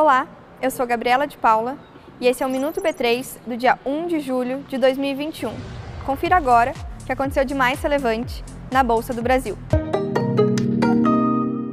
[0.00, 0.28] Olá,
[0.62, 1.76] eu sou Gabriela de Paula
[2.20, 5.52] e esse é o Minuto B3 do dia 1 de julho de 2021.
[6.06, 9.58] Confira agora o que aconteceu de mais relevante na Bolsa do Brasil.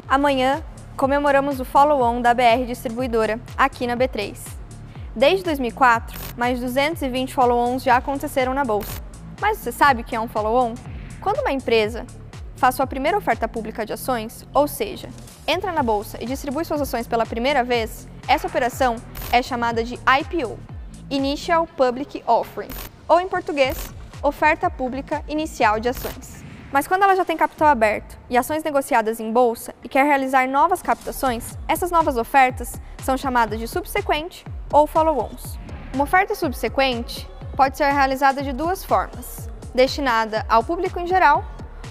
[0.07, 0.63] Amanhã
[0.97, 4.35] comemoramos o follow-on da BR Distribuidora aqui na B3.
[5.15, 9.03] Desde 2004, mais de 220 follow-ons já aconteceram na Bolsa.
[9.39, 10.73] Mas você sabe o que é um follow-on?
[11.21, 12.07] Quando uma empresa
[12.55, 15.09] faz sua primeira oferta pública de ações, ou seja,
[15.47, 18.95] entra na bolsa e distribui suas ações pela primeira vez, essa operação
[19.31, 20.57] é chamada de IPO,
[21.09, 22.69] Initial Public Offering,
[23.07, 26.43] ou em português, oferta pública inicial de ações.
[26.71, 30.47] Mas quando ela já tem capital aberto e ações negociadas em bolsa e quer realizar
[30.47, 35.59] novas captações, essas novas ofertas são chamadas de subsequente ou follow-ons.
[35.93, 41.45] Uma oferta subsequente pode ser realizada de duas formas: destinada ao público em geral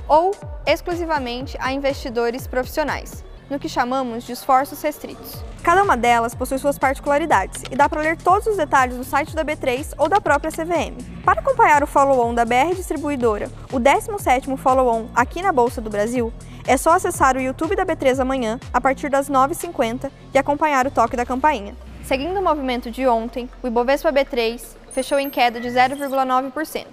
[0.09, 0.33] ou
[0.67, 5.43] exclusivamente a investidores profissionais, no que chamamos de esforços restritos.
[5.63, 9.35] Cada uma delas possui suas particularidades e dá para ler todos os detalhes no site
[9.35, 10.99] da B3 ou da própria CVM.
[11.25, 16.31] Para acompanhar o follow-on da BR Distribuidora, o 17º follow-on aqui na Bolsa do Brasil,
[16.67, 20.91] é só acessar o YouTube da B3 amanhã, a partir das 9h50, e acompanhar o
[20.91, 21.75] toque da campainha.
[22.05, 24.61] Seguindo o movimento de ontem, o Ibovespa B3
[24.93, 26.85] fechou em queda de 0,9%,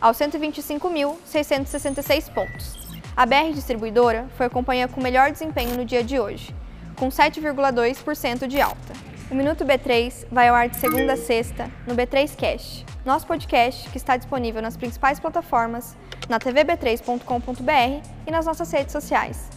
[0.00, 2.85] aos 125.666 pontos.
[3.16, 6.54] A BR Distribuidora foi a companhia com melhor desempenho no dia de hoje,
[6.96, 8.92] com 7,2% de alta.
[9.30, 13.88] O Minuto B3 vai ao ar de segunda a sexta no B3 Cash, nosso podcast
[13.88, 15.96] que está disponível nas principais plataformas,
[16.28, 19.48] na tvb3.com.br e nas nossas redes sociais.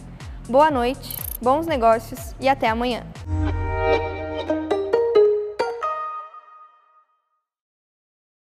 [0.48, 3.04] Boa noite, bons negócios e até amanhã.